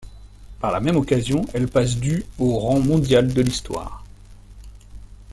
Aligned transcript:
Par 0.59 0.71
la 0.71 0.79
même 0.79 0.95
occasion, 0.95 1.45
elle 1.53 1.67
passe 1.69 1.95
du 1.97 2.25
au 2.39 2.57
rang 2.57 2.79
mondial 2.79 3.31
de 3.31 3.39
l'histoire. 3.43 4.03